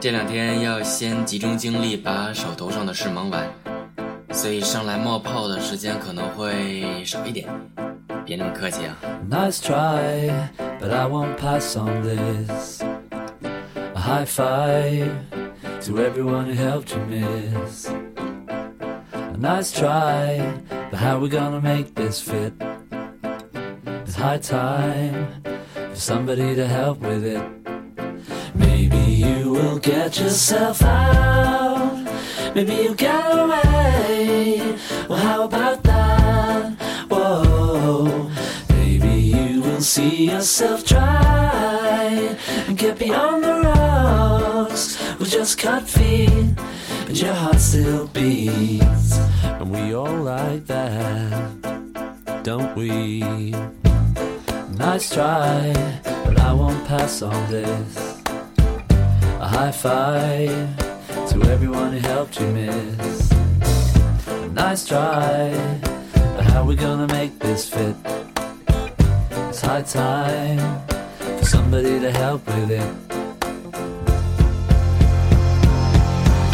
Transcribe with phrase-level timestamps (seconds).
[0.00, 3.48] 这两天要先集中精力把手头上的事忙完，
[4.30, 7.48] 所以上来冒泡的时间可能会少一点，
[8.24, 8.96] 别那么客气啊。
[9.28, 10.30] Nice try,
[10.80, 12.80] but I won't pass on this.
[13.94, 15.10] A high five
[15.84, 17.88] to everyone who helped you miss.
[17.88, 20.40] A nice try,
[20.92, 22.52] but how we gonna make this fit?
[24.06, 25.26] It's high time
[25.72, 27.42] for somebody to help with it.
[29.58, 32.04] You will get yourself out.
[32.54, 34.76] Maybe you'll get away.
[35.08, 36.74] Well, how about that?
[37.10, 38.30] Whoa.
[38.68, 42.36] Maybe you will see yourself try
[42.68, 46.54] and get beyond the rocks with just cut feet,
[47.06, 49.18] but your heart still beats.
[49.42, 53.50] And we all like that, don't we?
[54.76, 55.72] Nice try,
[56.04, 58.07] but I won't pass on this.
[59.50, 60.76] High five
[61.30, 63.30] to everyone who helped you miss.
[64.28, 65.50] A nice try,
[66.36, 67.96] but how we gonna make this fit?
[69.48, 70.60] It's high time
[71.38, 72.94] for somebody to help with it.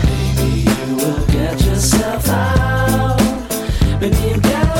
[0.04, 3.20] Maybe you will get yourself out.
[4.00, 4.76] Maybe you get